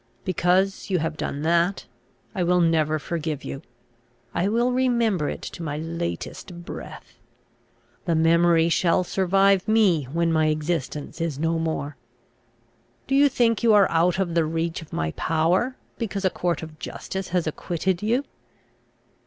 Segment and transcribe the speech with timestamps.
[0.25, 1.85] Because you have done that,
[2.33, 3.61] I will never forgive you.
[4.33, 7.19] I will remember it to my latest breath.
[8.05, 11.97] The memory shall survive me, when my existence is no more.
[13.05, 16.63] Do you think you are out of the reach of my power, because a court
[16.63, 18.25] of justice has acquitted you?"